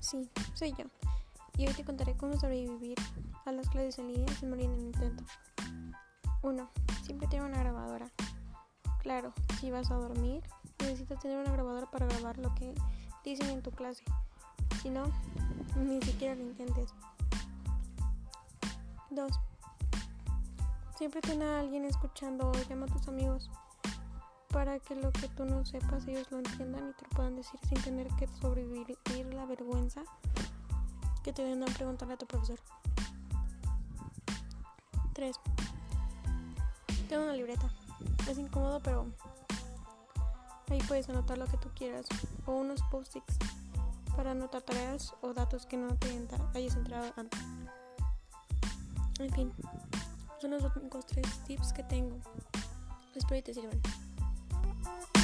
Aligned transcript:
Sí, 0.00 0.28
soy 0.54 0.72
yo. 0.72 0.84
Y 1.56 1.66
hoy 1.66 1.74
te 1.74 1.84
contaré 1.84 2.16
cómo 2.16 2.38
sobrevivir 2.38 2.98
a 3.46 3.52
las 3.52 3.68
clases 3.68 3.98
en 3.98 4.08
línea 4.08 4.28
sin 4.36 4.50
morir 4.50 4.66
en 4.66 4.72
el 4.72 4.80
intento. 4.80 5.24
1. 6.42 6.68
Siempre 7.02 7.28
tiene 7.28 7.46
una 7.46 7.58
grabadora. 7.58 8.10
Claro, 9.00 9.32
si 9.58 9.70
vas 9.70 9.90
a 9.90 9.94
dormir, 9.94 10.42
necesitas 10.80 11.20
tener 11.20 11.38
una 11.38 11.52
grabadora 11.52 11.90
para 11.90 12.06
grabar 12.06 12.38
lo 12.38 12.54
que 12.54 12.74
dicen 13.24 13.48
en 13.48 13.62
tu 13.62 13.70
clase. 13.70 14.04
Si 14.82 14.90
no, 14.90 15.04
ni 15.76 16.00
siquiera 16.02 16.34
lo 16.34 16.42
intentes. 16.42 16.92
2. 19.10 19.32
Siempre 20.96 21.20
ten 21.20 21.42
a 21.42 21.60
alguien 21.60 21.84
escuchando 21.84 22.50
o 22.50 22.68
llama 22.68 22.86
a 22.86 22.88
tus 22.88 23.08
amigos 23.08 23.50
para 24.58 24.80
que 24.80 24.96
lo 24.96 25.12
que 25.12 25.28
tú 25.28 25.44
no 25.44 25.64
sepas 25.64 26.04
ellos 26.08 26.26
lo 26.32 26.38
entiendan 26.38 26.90
y 26.90 26.92
te 26.94 27.04
lo 27.04 27.10
puedan 27.10 27.36
decir 27.36 27.60
sin 27.68 27.80
tener 27.80 28.08
que 28.16 28.26
sobrevivir 28.40 28.98
la 29.32 29.46
vergüenza 29.46 30.02
que 31.22 31.32
te 31.32 31.44
den 31.44 31.62
a 31.62 31.66
preguntarle 31.66 32.14
a 32.14 32.16
tu 32.16 32.26
profesor. 32.26 32.58
3. 35.12 35.36
Tengo 37.08 37.22
una 37.22 37.34
libreta. 37.34 37.70
Es 38.28 38.36
incómodo, 38.36 38.80
pero 38.82 39.06
ahí 40.70 40.80
puedes 40.88 41.08
anotar 41.08 41.38
lo 41.38 41.46
que 41.46 41.56
tú 41.58 41.68
quieras 41.76 42.06
o 42.44 42.54
unos 42.54 42.82
post-its 42.90 43.38
para 44.16 44.32
anotar 44.32 44.62
tareas 44.62 45.14
o 45.20 45.34
datos 45.34 45.66
que 45.66 45.76
no 45.76 45.94
te 45.94 46.08
hayas 46.56 46.74
entrado 46.74 47.12
antes. 47.16 47.40
En 49.20 49.32
fin, 49.32 49.52
son 50.40 50.50
los 50.50 50.64
únicos 50.74 51.06
tres 51.06 51.44
tips 51.46 51.72
que 51.72 51.84
tengo. 51.84 52.16
Espero 53.14 53.36
que 53.36 53.42
te 53.42 53.54
sirvan. 53.54 54.07
Thank 54.88 55.16
you 55.16 55.17